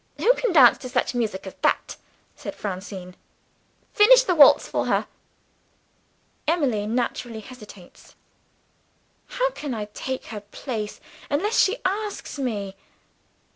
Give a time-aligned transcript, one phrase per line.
[0.17, 1.95] "Who can dance to such music as that?"
[2.35, 3.15] says Francine.
[3.93, 5.05] "Finish the waltz for her."
[6.47, 8.15] Emily naturally hesitates.
[9.27, 12.75] "How can I take her place, unless she asks me?"